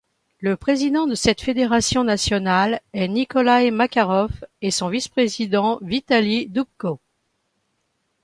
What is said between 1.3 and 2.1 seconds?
fédération